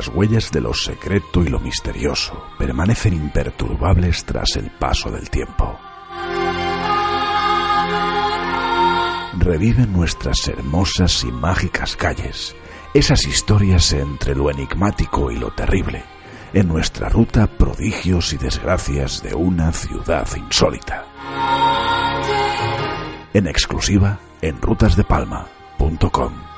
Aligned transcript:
Las 0.00 0.08
huellas 0.08 0.50
de 0.50 0.62
lo 0.62 0.72
secreto 0.72 1.42
y 1.42 1.48
lo 1.48 1.60
misterioso 1.60 2.42
permanecen 2.56 3.12
imperturbables 3.12 4.24
tras 4.24 4.56
el 4.56 4.70
paso 4.70 5.10
del 5.10 5.28
tiempo. 5.28 5.78
Reviven 9.36 9.92
nuestras 9.92 10.48
hermosas 10.48 11.22
y 11.24 11.30
mágicas 11.30 11.96
calles, 11.96 12.56
esas 12.94 13.26
historias 13.26 13.92
entre 13.92 14.34
lo 14.34 14.50
enigmático 14.50 15.30
y 15.30 15.36
lo 15.36 15.50
terrible, 15.50 16.02
en 16.54 16.66
nuestra 16.66 17.10
ruta 17.10 17.46
prodigios 17.46 18.32
y 18.32 18.38
desgracias 18.38 19.22
de 19.22 19.34
una 19.34 19.70
ciudad 19.70 20.26
insólita. 20.34 21.04
En 23.34 23.46
exclusiva 23.46 24.18
en 24.40 24.62
rutasdepalma.com. 24.62 26.49